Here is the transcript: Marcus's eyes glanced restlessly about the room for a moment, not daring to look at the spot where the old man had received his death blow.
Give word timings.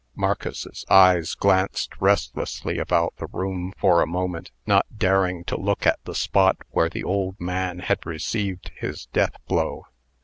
Marcus's 0.15 0.83
eyes 0.89 1.35
glanced 1.35 1.91
restlessly 2.01 2.79
about 2.79 3.13
the 3.17 3.27
room 3.27 3.71
for 3.77 4.01
a 4.01 4.07
moment, 4.07 4.49
not 4.65 4.87
daring 4.97 5.43
to 5.43 5.55
look 5.61 5.85
at 5.85 5.99
the 6.05 6.15
spot 6.15 6.57
where 6.71 6.89
the 6.89 7.03
old 7.03 7.39
man 7.39 7.77
had 7.77 8.03
received 8.03 8.71
his 8.77 9.05
death 9.13 9.35
blow. 9.47 9.83